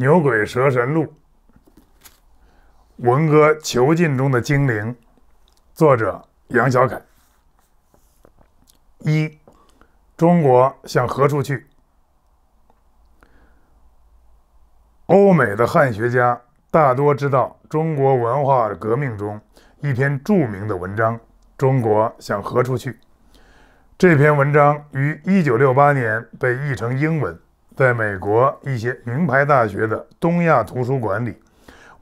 [0.00, 1.06] 牛鬼蛇神录》，
[2.98, 4.94] 文革囚禁中的精灵，
[5.74, 7.02] 作者杨小凯。
[8.98, 9.36] 一，
[10.16, 11.66] 中国向何处去？
[15.06, 19.40] 欧美的汉学家大多知道中国文化革命中
[19.80, 21.16] 一篇著名的文章
[21.56, 22.92] 《中国向何处去》。
[23.98, 27.36] 这篇文章于1968年被译成英文，
[27.78, 31.36] 在美国一些名牌大学的东亚图书馆里，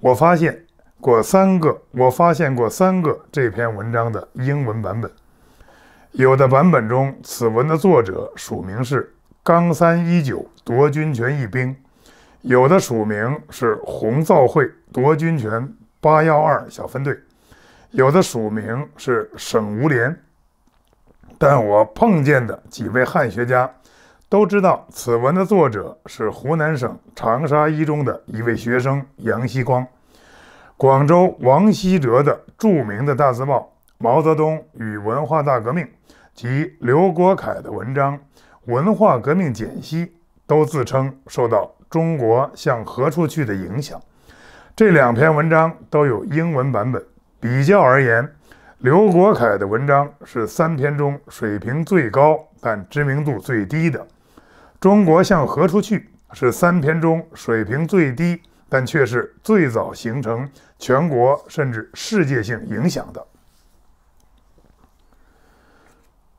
[0.01, 0.65] 我发现
[1.03, 5.11] 过三个，我发现过三个这篇文章的英文版本。
[6.13, 11.75] 有的版本中，此文的作者署名是冈三一九夺军权一兵；
[12.41, 17.13] 有的署名是红造会夺军权八幺二小分队；
[17.91, 20.19] 有的署名是省吴连。
[21.37, 23.71] 但我碰见的几位汉学家
[24.29, 29.87] 都知道，此文的作者是湖南省长沙一中的一位学生杨希光，
[30.77, 33.61] 广州王希哲的著名的大字报
[33.99, 35.85] 《毛泽东与文化大革命》
[36.35, 38.19] 及刘国凯的文章
[38.65, 40.07] 《文化革命简析》
[40.45, 44.01] 都自称受到《中国向何处去》的影响。
[44.75, 47.01] 这两篇文章都有英文版本，
[47.39, 48.29] 比较而言。
[48.79, 54.01] 刘国凯的文章是三篇中水平最高但知名度最低的，
[54.81, 55.99] 《中国向何处去》
[56.33, 63.21] 是三篇中水平最低但却是最早形成全国甚至世界性影响的。《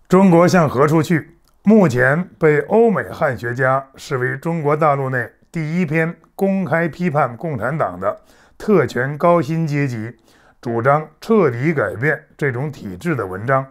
[0.08, 1.19] 中国向何处去》
[1.63, 8.21] 目前被欧美汉学家视为中国大陆内第一篇公开批判共产党的
[8.58, 10.15] 特权高薪阶级。
[10.59, 13.65] 主张彻底改变这种体制的文章，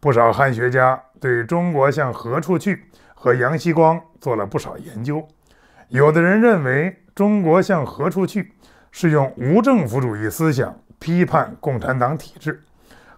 [0.00, 2.84] 不少汉学家对中国向何处去
[3.16, 5.26] 和杨希光做了不少研究。
[5.88, 8.52] 有的人认为中国向何处去
[8.92, 12.62] 是用无政府主义思想批判共产党体制，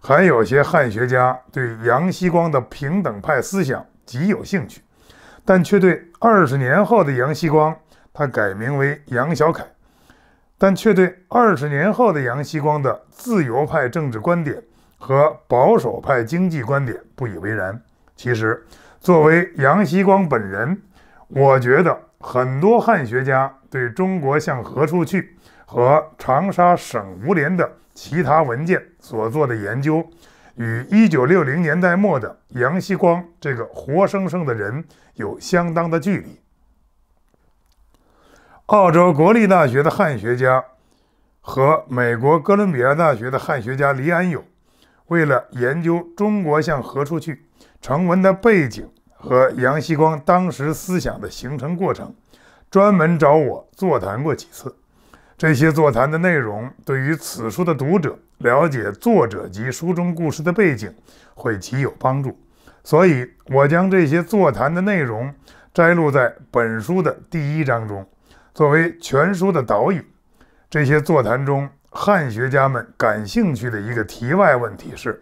[0.01, 4.81] 还有些汉学家对杨希光的平等派思想极有兴趣，
[5.45, 7.77] 但却对二十年后的杨希光，
[8.15, 9.65] 他改名为杨小凯。
[10.61, 14.61] 但却对二十年后的杨希光的自由派政治观点
[14.99, 17.81] 和保守派经济观点不以为然。
[18.17, 18.67] 其实，
[19.01, 20.83] 作为杨希光本人，
[21.29, 30.05] 我觉得很多汉学家对中国向何处去和长沙省吴连的其他文件所做的研究，
[30.57, 34.85] 与一九六零年代末的杨希光这个活生生的人
[35.15, 36.41] 有相当的距离。
[38.67, 40.63] 澳洲国立大学的汉学家
[41.41, 44.45] 和美国哥伦比亚大学的汉学家黎安友，
[45.09, 47.47] 为了研究中国向何处去
[47.81, 52.15] 成文的背景和杨希光当时思想的形成过程，
[52.71, 54.75] 专门找我座谈过几次。
[55.37, 60.93] 这些座谈的内容对于此书的读者了解作者及书中故事的背景
[61.35, 62.37] 会极有帮助，
[62.83, 65.33] 所以我将这些座谈的内容
[65.73, 68.05] 摘录在本书的第一章中。
[68.53, 70.05] 作为全书的导引，
[70.69, 71.69] 这些座谈中，
[72.01, 75.21] 汉学家们感兴趣的一个题外问题是：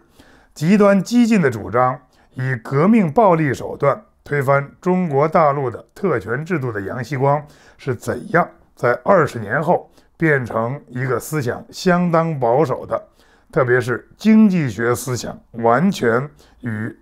[0.53, 1.99] 极端激进的主张
[2.35, 7.43] 以革命暴力手段推翻中国大陆的特权制度的杨希光
[7.79, 13.07] 是怎样在二十年后变成一个思想相当保守的，
[13.51, 16.95] 特别是经济学思想完全与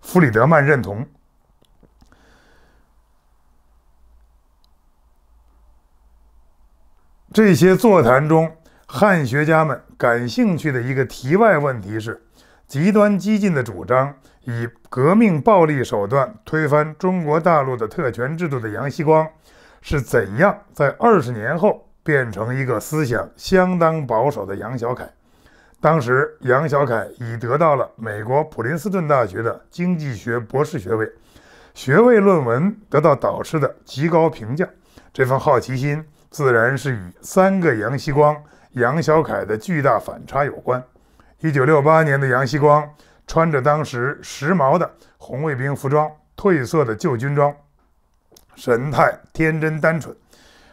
[0.00, 1.04] 弗里德曼认同。
[7.32, 8.50] 这些座谈中，
[8.88, 12.22] 汉学家们感兴趣的一个题外问题是：
[12.68, 14.14] 极端激进的主张
[14.44, 19.28] 以革命暴力手段推翻中国大陆的特权制度的杨希光，
[19.82, 25.10] 是怎样在二十年后变成一个思想相当保守的杨小凯？
[25.80, 31.10] 当时，杨小凯已得到了美国普林斯顿大学的经济学博士学位，
[31.74, 34.68] 学位论文得到导师的极高评价。
[35.12, 36.04] 这份好奇心。
[36.28, 38.36] 自然是与三个杨希光、
[38.76, 40.82] 杨小凯的巨大反差有关。
[41.40, 42.86] 一九六八年的杨希光
[43.26, 47.54] 穿着当时时髦的红卫兵服装、褪色的旧军装，
[48.54, 50.14] 神态天真单纯。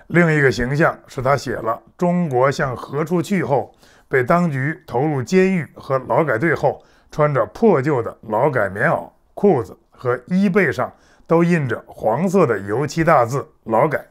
[0.08, 3.74] 另一个形象是他写了《中国向何处去》后，
[4.10, 10.92] 被当局投入监狱和劳改队后，穿着破旧的劳改棉袄、裤子和衣背上
[11.26, 14.06] 都印着黄色的油漆大字“劳改”。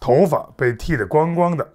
[0.00, 1.72] 头发被剃得光光的。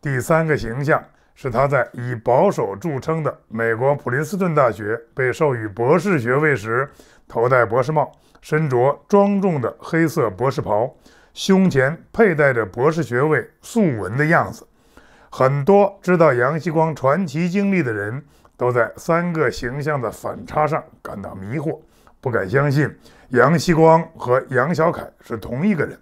[0.00, 1.02] 第三个形象
[1.34, 6.88] 是他在以保守著称的美国普林斯顿大学被授予博士学位时，
[7.26, 10.94] 头戴博士帽，身着庄重的黑色博士袍，
[11.34, 14.66] 胸前佩戴着博士学位素纹的样子。
[15.30, 18.24] 很多知道杨希光传奇经历的人
[18.56, 21.78] 都在三个形象的反差上感到迷惑，
[22.20, 22.88] 不敢相信
[23.30, 25.98] 杨希光和杨小凯是同一个人。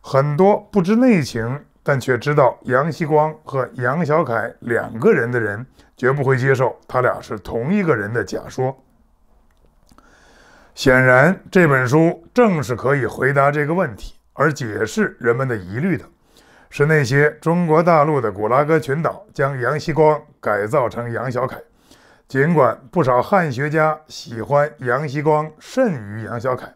[0.00, 5.66] 很多不知内情但却知道杨锡光和杨小凯两个人的人，
[5.96, 8.80] 绝不会接受他俩是同一个人的假说。
[10.72, 16.04] 显然，这本书正是可以回答这个问题，而解释人们的疑虑的。
[16.68, 21.60] 是那些中国大陆的古拉格群岛将杨锡光改造成杨小凯。
[22.28, 26.72] 尽管不少汉学家喜欢杨锡光甚于杨小凯，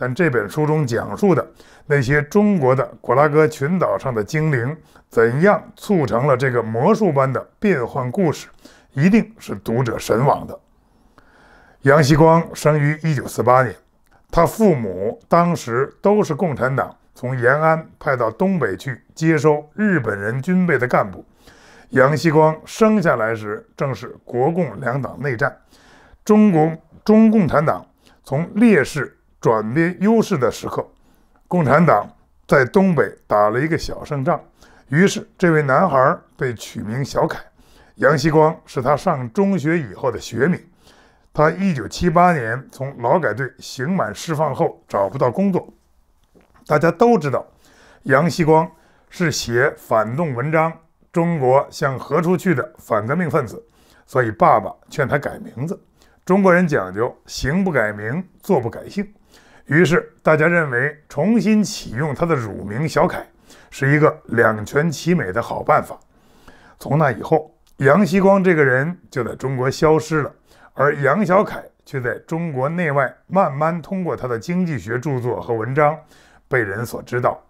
[0.00, 1.44] 但这本书中讲述的
[1.86, 4.76] 那些中国的古拉格群岛上的精灵
[5.08, 8.46] 怎样促成了这个魔术般的变幻故事，
[8.92, 10.56] 一定是读者神往的。
[11.82, 13.76] 杨锡光生于1948年，
[14.30, 16.94] 他父母当时都是共产党。
[17.14, 21.24] 从延安派到东北去接收日本人军备的干部，
[21.88, 25.56] 杨锡光生下来时正是国共两党内战，
[26.24, 26.70] 中国
[27.04, 27.84] 中共产党
[28.22, 30.86] 从劣势转变优势的时刻，
[31.46, 32.08] 共产党
[32.46, 34.40] 在东北打了一个小胜仗，
[34.88, 37.40] 于是这位男孩被取名小凯，
[37.96, 40.60] 杨锡光是他上中学以后的学名。
[41.32, 45.72] 他1978年从劳改队刑满释放后找不到工作。
[46.66, 47.46] 大家都知道，
[48.04, 48.68] 杨锡光
[49.08, 50.72] 是写反动文章
[51.12, 53.64] 《中国向何处去》的反革命分子，
[54.04, 55.80] 所以爸爸劝他改名字。
[56.28, 59.14] 中国人讲究行不改名，坐不改姓，
[59.64, 63.26] 于是大家认为重新启用他的乳名小凯
[63.70, 65.98] 是一个两全其美的好办法。
[66.78, 70.30] 从那以后，杨锡光这个人就在中国消失了，
[70.74, 75.98] 而杨小凯却在中国内外慢慢通过他的经济学著作和文章。
[76.46, 77.42] 被人所知道。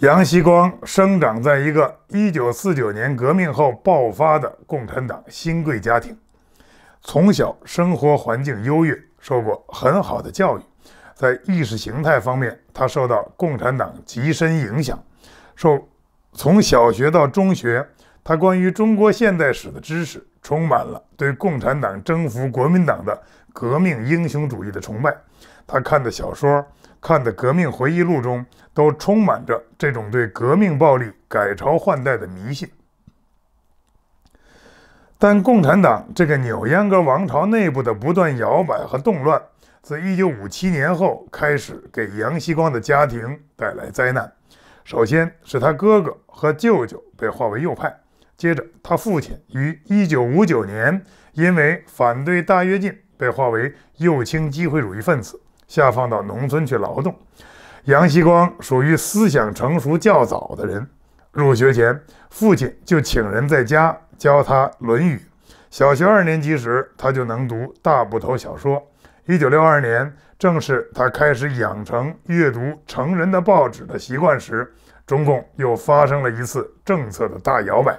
[0.00, 6.14] 杨锡光生长在一个1949年革命后爆发的共产党新贵家庭，
[7.10, 10.62] 从小生活环境优越，受过很好的教育。
[11.14, 15.02] 在意识形态方面，他受到共产党极深影响。
[15.56, 15.88] 受
[16.34, 17.88] 从小学到中学，
[18.22, 23.18] 他关于中国现代史的知识充满了对共产党征服国民党的
[23.54, 25.16] 革命英雄主义的崇拜。
[25.66, 26.62] 他看的小说。
[27.00, 28.44] 看的革命回忆录中
[28.74, 32.68] 都充满着这种对革命暴力改朝换代的迷信，
[35.20, 39.42] 但共产党这个扭秧歌王朝内部的不断摇摆和动乱，
[39.82, 44.32] 自1957年后开始给杨锡光的家庭带来灾难。
[44.84, 47.92] 首先是他哥哥和舅舅被划为右派，
[48.36, 55.40] 接着他父亲于1959年因为反对大跃进被划为右倾机会主义分子。
[55.66, 57.14] 下放到农村去劳动。
[57.86, 60.88] 杨锡光属于思想成熟较早的人。
[61.38, 61.98] 入学前，
[62.30, 65.16] 父亲就请人在家教他《论语》。
[65.70, 68.82] 小学二年级时，他就能读大部头小说。
[69.26, 74.74] 一九六二年，正是他开始养成阅读成人的报纸的习惯时，
[75.06, 77.96] 中共又发生了一次政策的大摇摆。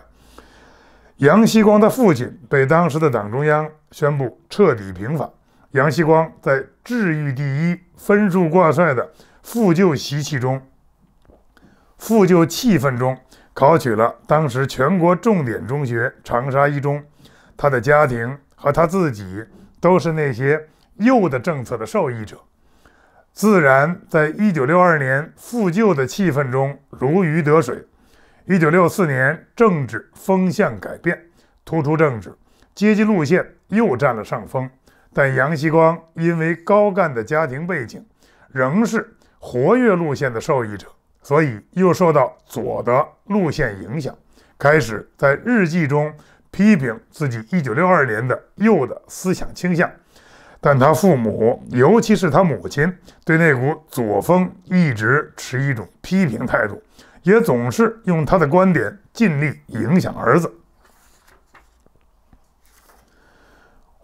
[1.18, 5.30] 杨锡光的父亲被当时的党中央宣布彻底平反。
[5.72, 9.12] 杨锡光在治愈第一、分数挂帅的
[9.44, 10.60] 复旧习气中、
[11.98, 13.16] 复旧气氛中，
[13.60, 17.04] 考取了当时全国重点中学长沙一中。
[17.58, 19.46] 他的家庭和他自己
[19.82, 22.38] 都是那些右的政策的受益者，
[23.34, 27.86] 自然在1962年复旧的气氛中如鱼得水。
[28.48, 31.22] 1964年，政治风向改变，
[31.66, 32.34] 突出政治
[32.74, 34.70] 阶级路线又占了上风。
[35.14, 38.06] 但杨锡光因为高干的家庭背景，
[38.54, 40.88] 仍是活跃路线的受益者，
[41.30, 44.18] 所以又受到左的路线影响，
[44.58, 46.12] 开始在日记中
[46.50, 49.88] 批评自己1962年的右的思想倾向。
[50.60, 52.92] 但他父母，尤其是他母亲，
[53.24, 56.82] 对那股左风一直持一种批评态度，
[57.22, 60.52] 也总是用他的观点尽力影响儿子。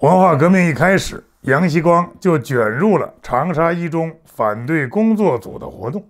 [0.01, 6.07] 文化革命一开始，杨锡光就卷入了长沙一中反对工作组的活动。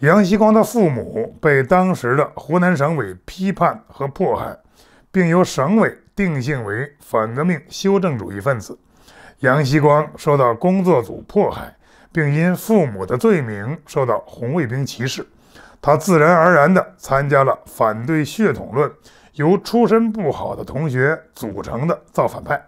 [0.00, 4.54] 杨锡光的父母被当时的湖南省委批判和迫害，
[5.10, 8.78] 并由省委定性为反革命修正主义分子。
[9.38, 11.74] 杨锡光受到工作组迫害，
[12.12, 15.26] 并因父母的罪名受到红卫兵歧视，
[15.80, 18.92] 他自然而然地参加了反对血统论、
[19.32, 22.62] 由出身不好的同学组成的造反派。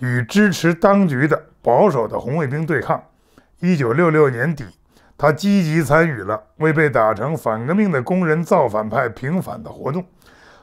[0.00, 3.02] 与支持当局的保守的红卫兵对抗。
[3.58, 4.64] 一九六六年底，
[5.18, 10.06] 他积极参与了为被打成反革命的工人造反派平反的活动，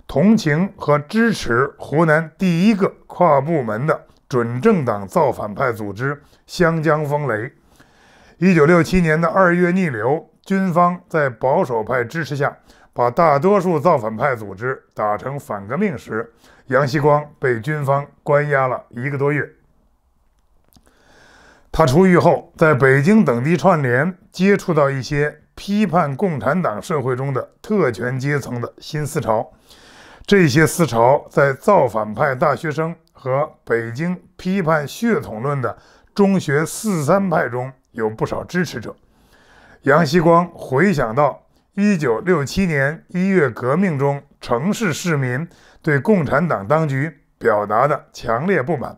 [0.07, 7.51] 同情和支持湖南第一个跨部门的准政党造反派组织湘江风雷。
[8.37, 12.57] 一九六七年的二月逆流，军方在保守派支持下，
[12.93, 16.33] 把大多数造反派组织打成反革命时，
[16.67, 19.54] 杨锡光被军方关押了一个多月。
[21.77, 29.51] 他出狱后，在北京等地串联，接触到一些批判共产党社会中的特权阶层的新思潮。
[30.25, 35.77] 这些思潮在造反派大学生和北京批判血统论的
[36.13, 38.95] 中学四三派中有不少支持者。
[39.81, 41.43] 杨锡光回想到
[41.75, 45.45] 1967年一月革命中城市市民
[45.81, 48.97] 对共产党当局表达的强烈不满。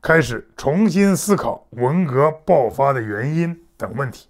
[0.00, 4.28] 开始重新思考文革爆发的原因等问题。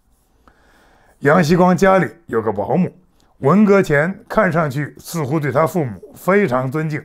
[1.20, 2.90] 杨锡光家里有个保姆，
[3.38, 7.04] 文革前看上去似乎对他父母非常尊敬。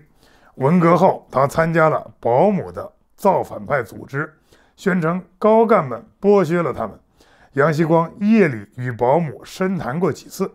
[0.56, 4.32] 文革后，他参加了保姆的造反派组织，
[4.78, 6.98] 宣称高干们剥削了他们。
[7.54, 10.50] 杨锡光夜里与保姆深谈过几次，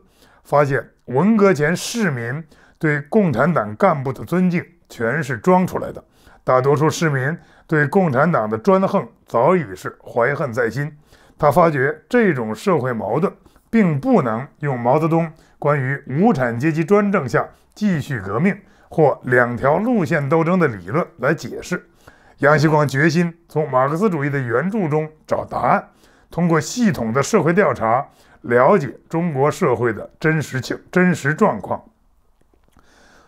[0.45, 2.43] 发现文革前市民
[2.79, 6.03] 对共产党干部的尊敬全是装出来的，
[6.43, 7.37] 大多数市民。
[7.69, 10.91] 对共产党的专横早已是怀恨在心，
[11.39, 13.31] 他发觉这种社会矛盾
[13.69, 18.59] 并不能用毛泽东关于无产阶级专政下继续革命
[18.89, 21.87] 或两条路线斗争的理论来解释。
[22.39, 25.91] 杨锡光决心从马克思主义的原著中找答案，
[26.31, 28.09] 通过系统的社会调查
[28.41, 31.85] 了解中国社会的真实情真实状况，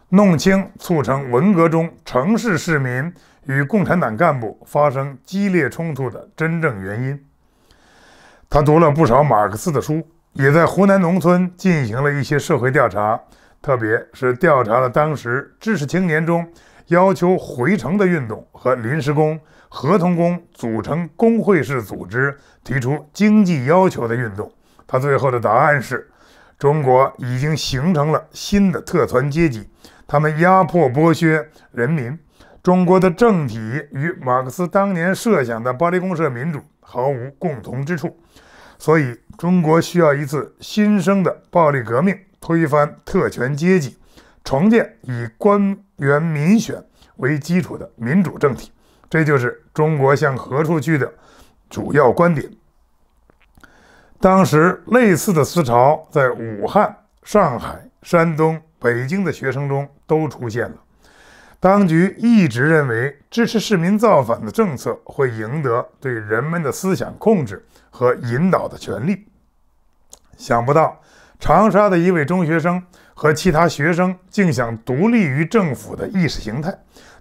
[0.08, 3.12] 弄清促成文革中城市市民。
[3.50, 7.20] 与共产党干部发生激烈冲突的真正原因。
[8.48, 13.20] 他读了不少马克思的书，也在湖南农村进行了一些社会调查，
[13.60, 16.48] 特别是调查了当时知识青年中
[16.86, 19.38] 要求回城的运动和临时工、
[19.68, 24.52] 合同工组成工会式组织提出经济要求的运动。
[24.86, 26.08] 他最后的答案是：
[26.56, 29.68] 中国已经形成了新的特权阶级，
[30.06, 32.16] 他们压迫剥削人民。
[32.62, 33.58] 中国的政体
[33.92, 38.18] 与马克思当年设想的巴黎公社民主毫无共同之处，
[38.78, 43.96] 所以中国需要一次新生的暴力革命，推翻特权阶级，
[44.44, 46.84] 重建以官员民选
[47.16, 48.70] 为基础的民主政体。
[49.08, 51.10] 这就是中国向何处去的
[51.70, 52.50] 主要观点。
[54.20, 60.76] 当时类似的思潮在武汉、上海、山东、北京的学生中都出现了。
[61.60, 69.26] 当局一直认为支持市民造反的政策会赢得对人们的思想控制和引导的权利。
[70.38, 70.98] 想不到，
[71.38, 76.74] 长沙的一位中学生和其他学生竟想独立于政府的意识形态，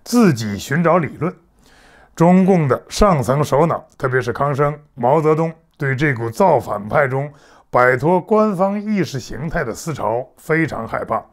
[0.05, 1.35] 自己寻找理论。
[2.15, 7.29] 中共的上层首脑，特别是康生、毛泽东，对这股造反派中
[7.69, 11.25] 摆脱官方意识形态的思潮非常害怕。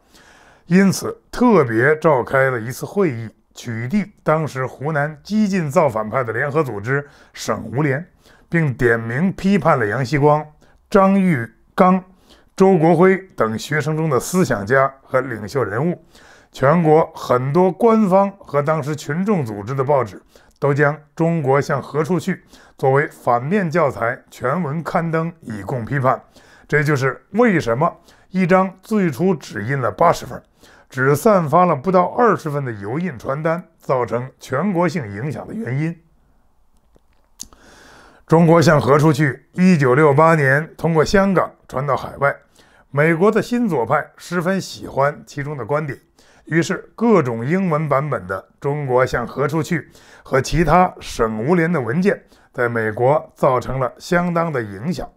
[0.67, 8.05] 因此，特别召开了一次会议，取缔当时湖南激进造反派的联合组织省吴联，
[8.49, 10.45] 并点名批判了杨锡光、
[10.89, 12.03] 张玉刚、
[12.53, 16.03] 周国辉等学生中的思想家和领袖人物。
[16.51, 20.21] 全国很多官方和当时群众组织的报纸
[20.59, 22.35] 都将《中国向何处去》
[22.77, 26.21] 作为反面教材全文刊登，以供批判。
[26.67, 27.95] 这就是为什么
[28.31, 30.41] 一张最初只印了八十份。
[30.89, 35.95] 只散发了不到二十份的油印传单，造成全国性影响的原因。
[38.25, 39.47] 中国向何处去？
[39.53, 42.35] 一九六八年通过香港传到海外，
[42.91, 45.97] 美国的新左派十分喜欢其中的观点，
[46.45, 49.79] 于是各种英文版本的《中国向何处去》
[50.23, 55.09] 和其他省无联的文件，在美国造成了相当的影响。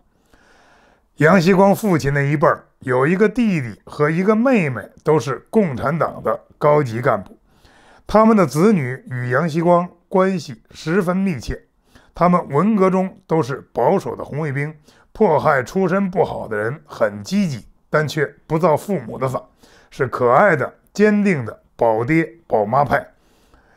[1.21, 2.65] 杨锡光父亲那一辈儿。
[2.79, 7.37] 有一个弟弟和一个妹妹，都是共产党的高级干部。
[8.07, 11.61] 他们的子女与杨锡光关系十分密切。
[12.15, 14.75] 他们文革中都是保守的红卫兵，
[15.13, 19.43] 迫害出身不好的人，很积极，但却不造父母的反，
[19.91, 23.07] 是可爱的、坚定的保爹保妈派。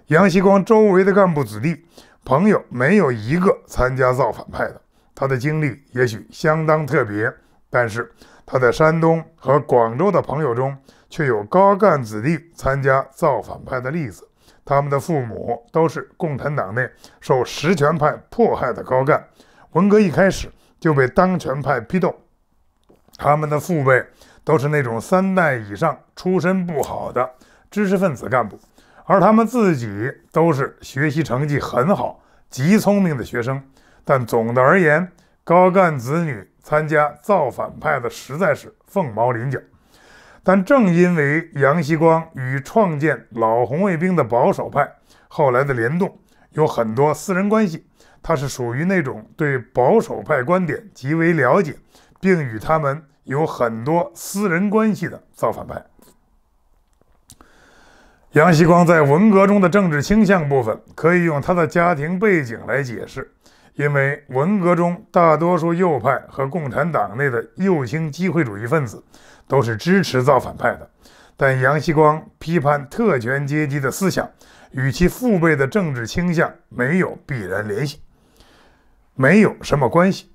[0.07, 1.83] 杨锡光周围的干部子弟
[2.23, 4.79] 朋友，没有一个参加造反派的。
[5.15, 7.33] 他的经历也许相当特别，
[7.69, 8.11] 但是。
[8.45, 10.77] 他在山东和广州的朋友中，
[11.09, 14.27] 却有高干子弟参加造反派的例子。
[14.65, 16.87] 他们的父母都是共产党内
[17.21, 19.25] 受实权派迫害的高干，
[19.71, 22.13] 文革一开始就被当权派批斗，
[23.17, 24.05] 他们的父辈
[24.43, 27.27] 都是那种三代以上出身不好的
[27.71, 28.59] 知识分子干部，
[29.05, 33.63] 而他们自己都是学习成绩很好、极聪明的学生。
[34.05, 35.11] 但总的而言，
[35.43, 39.59] 高干子女参加造反派的实在是凤毛麟角。
[40.43, 44.91] 但正因为杨锡光与创建老红卫兵的保守派
[45.29, 46.19] 后来的联动
[46.51, 47.85] 有很多私人关系，
[48.21, 51.75] 他是属于那种对保守派观点极为了解，
[52.19, 55.81] 并与他们有很多私人关系的造反派。
[58.33, 63.32] 杨锡光在文革中的政治倾向部分，可以用他的家庭背景来解释。
[63.75, 69.03] 因为文革中大多数右派和共产党内的右倾机会主义分子
[69.47, 70.89] 都是支持造反派的，
[71.35, 74.29] 但杨锡光批判特权阶级的思想
[74.71, 78.01] 与其父辈的政治倾向没有必然联系，
[79.15, 80.31] 没有什么关系。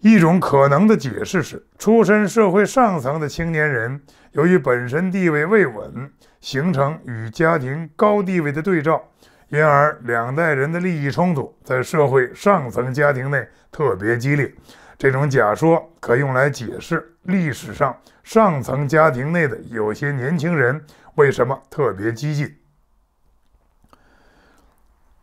[0.00, 4.00] 一种可能的解释是，出身社会上层的青年人
[4.32, 9.02] 由于本身地位未稳，形成与家庭高地位的对照。
[9.50, 14.52] 因而，两代人的利益冲突在社会上层家庭内特别激烈。
[14.98, 22.58] 这种假说可用来解释历史上上层家庭内的有些年轻人为什么特别激进。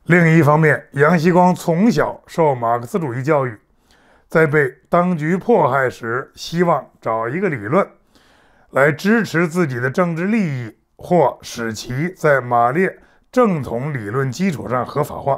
[0.05, 3.55] 另一方面，杨锡光从小受马克思主义教育，
[4.27, 7.88] 在被当局迫害时，希望找一个理论
[8.72, 13.00] 来支持自己的政治利益，或使其在马列。
[13.36, 15.38] 正统理论基础上合法化，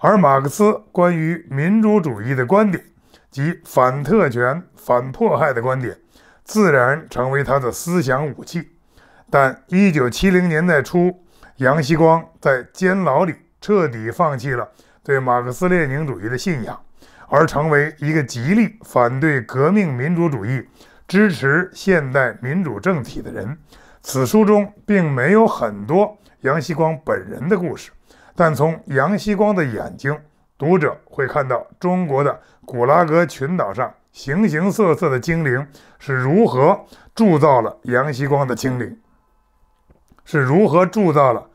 [0.00, 2.82] 而马克思关于民主主义的观点
[3.30, 5.96] 及反特权、反迫害的观点，
[6.42, 8.70] 自然成为他的思想武器。
[9.30, 11.22] 但1970年代初，
[11.58, 14.68] 杨锡光在监牢里彻底放弃了
[15.04, 16.76] 对马克思列宁主义的信仰，
[17.28, 20.68] 而成为一个极力反对革命民主主义、
[21.06, 23.56] 支持现代民主政体的人。
[24.02, 26.16] 此书中并没有很多。
[26.42, 27.90] 杨锡光本人的故事，
[28.34, 30.18] 但从杨锡光的眼睛，
[30.56, 35.66] 读者会看到中国的古拉格群岛上形形色色的精灵
[35.98, 38.98] 是如何铸造了杨锡光的精灵，
[40.24, 41.46] 是如何铸造了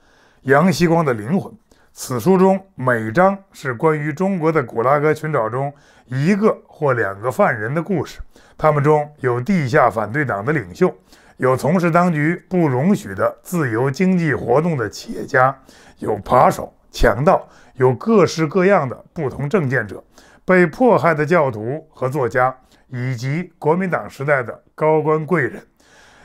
[0.43, 1.51] 杨锡光的灵魂。
[1.91, 5.73] 此书中每章是关于中国的古拉格群岛中
[6.05, 8.19] 一个或两个犯人的故事，
[8.55, 10.93] 他们中有地下反对党的领袖。
[11.37, 15.53] 有从事当局不容许的自由经济活动的企业家，
[15.99, 20.01] 有扒手、强盗，有各式各样的不同政见者，
[20.45, 22.55] 被迫害的教徒和作家，
[22.87, 25.61] 以及国民党时代的高官贵人。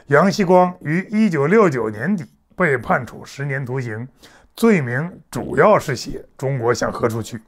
[0.07, 4.07] 杨锡光于一九六九年底被判处十年徒刑，
[4.55, 7.41] 罪名主要是写中国向何处去。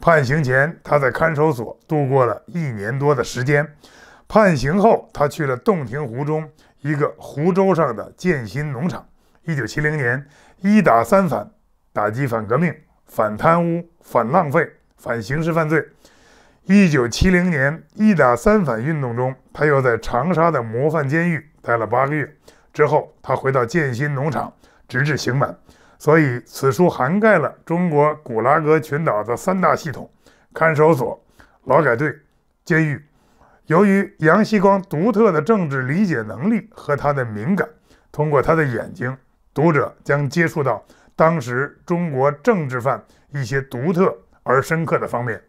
[0.00, 3.74] 判刑前，他在看守所度过了一年多的时间。
[4.26, 6.48] 判刑后，他去了洞庭湖中。
[6.82, 9.08] 一个湖州上的建新农场。
[9.44, 10.24] 一九七零年，
[10.60, 11.50] 一打三反，
[11.92, 12.72] 打击反革命、
[13.06, 15.84] 反贪污、反浪费、反刑事犯罪。
[16.64, 22.36] 一九七零年一打三反运动中，他又在长沙的模范监狱待了八个月。
[22.72, 24.52] 之后，他回到建新农场，
[24.86, 25.56] 直至刑满。
[25.98, 30.10] 所以，此书涵盖了中国古拉格群岛的三大系统：
[30.54, 31.20] 看守所、
[31.64, 32.12] 劳改队、
[32.64, 33.04] 监狱。
[33.72, 37.66] 由于杨锡光独特的政治理解能力和他的敏感，
[38.12, 39.16] 通过他的眼睛，
[39.54, 40.84] 读者将接触到
[41.16, 45.42] 当时中国政治犯一些独特而深刻的方面。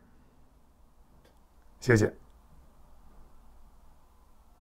[1.82, 2.14] 谢谢。